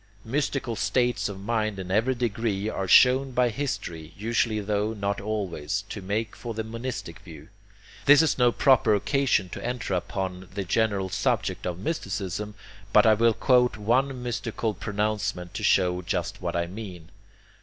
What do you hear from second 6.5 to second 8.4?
the monistic view. This is